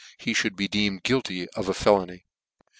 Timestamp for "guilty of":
1.03-1.77